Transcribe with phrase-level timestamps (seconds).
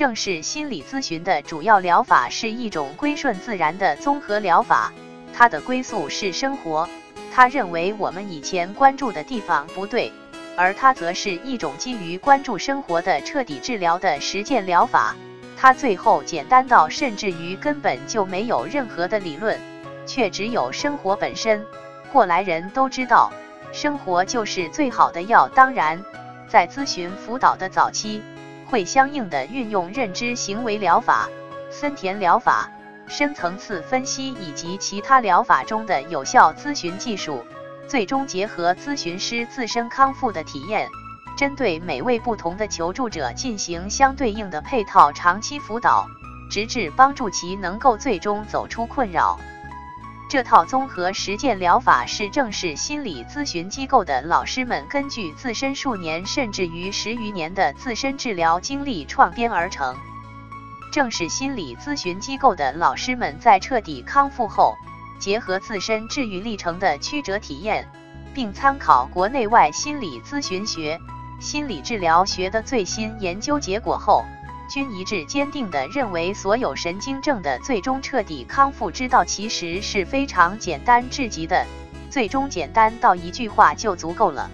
[0.00, 4.90] 正是心理咨询的主要疗法是一种归顺自然的综合疗法，
[5.34, 6.88] 它的归宿是生活。
[7.30, 10.10] 他认为我们以前关注的地方不对，
[10.56, 15.14] 而它则是一种基于关注生活的彻底治疗的实践疗法。
[15.54, 19.60] 它最后简单到甚至于根本就没有任何的理论，
[20.06, 21.62] 却只有生活本身。
[22.10, 23.30] 过来人都知道，
[23.70, 25.46] 生活就是最好的药。
[25.48, 26.02] 当然，
[26.48, 28.22] 在咨询辅导的早期，
[28.70, 31.28] 会相应的运用认知行为疗法、
[31.70, 32.70] 森田疗法。
[33.08, 37.44] 深层次分析以及其他疗法中的有效咨询技术，
[37.88, 40.88] 最终结合咨询师自身康复的体验，
[41.36, 46.06] 针对每位不同的求助者进行相对应的配套长期辅导，
[46.48, 49.40] 直至帮助其能够最终走出困扰。
[50.30, 59.96] 这套综合实践疗法是正式心理咨询机构的老师们根据自身数年甚至于十余年的自身治疗经历创编而成。
[60.92, 64.76] 正是心理咨询机构的老师们在彻底康复后，
[65.18, 67.90] 结合自身治愈历程的曲折体验，
[68.32, 71.00] 并参考国内外心理咨询学、
[71.40, 74.24] 心理治疗学的最新研究结果后，
[74.70, 81.66] 均一致坚定地认为，所有神经症的最终彻底康复之道其实是非常简单至极的，
[82.08, 84.48] 最终简单到一句话就足够了。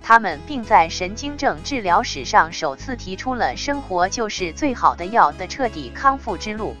[0.00, 6.76] 他们并在神经症治疗史上首次提出了“生活就是最好的药”的彻底康复之路。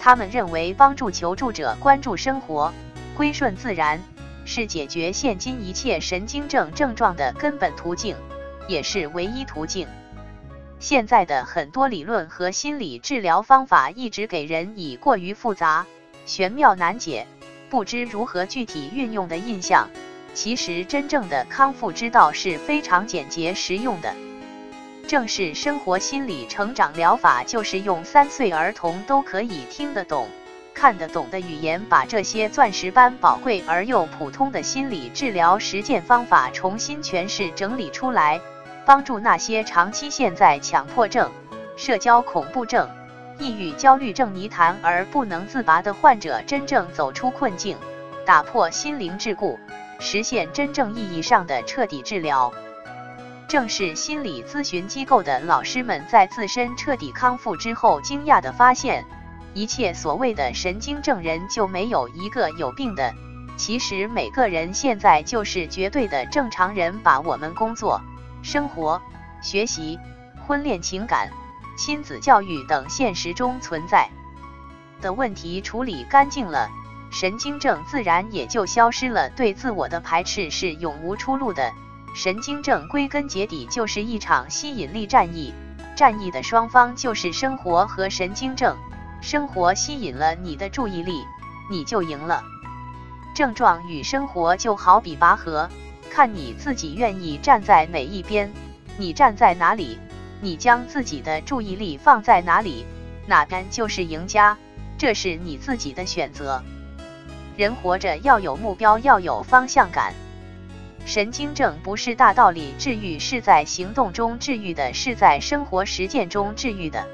[0.00, 2.72] 他们认为，帮助求助者关注生活、
[3.14, 4.00] 归顺自然，
[4.46, 8.16] 是解决现今一切神经症症状的根本途径，
[8.68, 9.86] 也是唯一途径。
[10.80, 15.86] 现在的很多理论和心理治疗方法一直给人以过于复杂、
[16.24, 17.26] 玄妙难解、
[17.68, 19.88] 不知如何具体运用的印象。
[20.34, 24.14] 其实，真正的康复之道是非常简洁实用的。
[25.08, 30.28] 正是生活心理成长疗法，就是用三岁儿童都可以听得懂、
[30.74, 38.40] 看得懂的语言，把这些钻石般宝贵而又普通的心理治疗实践方法重新诠释整理出来，
[38.88, 41.30] 帮助那些长期陷在强迫症、
[41.76, 42.88] 社交恐怖症、
[43.38, 47.76] 抑郁焦虑症泥潭而不能自拔的患者，真正走出困境，
[48.24, 49.58] 打破心灵桎梏。
[49.98, 52.50] 实现真正意义上的彻底治疗，
[53.46, 59.04] 正是心理咨询机构的老师们在自身彻底康复之后，惊讶地发现，
[59.52, 63.12] 一切所谓的神经症人就没有一个有病的。
[63.58, 68.00] 其实每个人现在就是绝对的正常人，把我们工作、
[68.42, 69.00] 生活、
[69.42, 69.98] 学习、
[70.46, 71.30] 婚恋情感、
[71.76, 74.08] 亲子教育等现实中存在
[75.00, 76.70] 的问题处理干净了。
[77.10, 81.72] 神经症自然也就消失了，对自我的排斥是永无出路的。
[82.14, 85.54] 神经症归根结底就是一场吸引力战役，
[85.96, 88.76] 战役的双方就是生活和神经症。
[89.22, 91.24] 生活吸引了你的注意力，
[91.70, 92.44] 你就赢了。
[93.34, 95.70] 症状与生活就好比拔河，
[96.08, 98.50] 看你自己愿意站在哪一边。
[98.96, 99.98] 你站在哪里，
[100.40, 102.84] 你将自己的注意力放在哪里，
[103.26, 104.58] 哪边就是赢家。
[104.96, 106.62] 这是你自己的选择。
[107.56, 110.12] 人活着要有目标，要有方向感。
[111.06, 117.06] 神经症不是大道理治愈，是在行动中治愈的，是在生活实践中治愈的。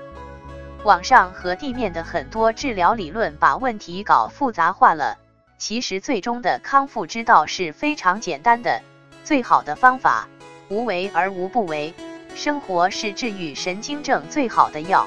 [0.83, 5.19] 网上和地面的很多治疗理论把问题搞复杂化了。
[5.59, 8.83] 其实最终的康复之道是非常简单的，
[9.23, 10.29] 最好的方法
[10.69, 11.95] 无为而无不为。
[12.35, 15.07] 生活是治愈神经症最好的药。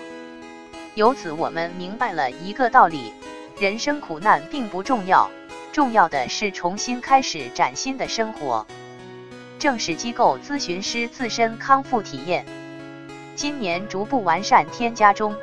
[0.95, 3.13] 由此我们明白了一个道理。
[3.59, 5.29] 人生苦难并不重要，
[5.73, 8.65] 重要的是重新开始崭新的生活。
[9.59, 12.45] 正是机构咨询师自身康复体验，
[13.35, 15.35] 今年逐步完善添加中。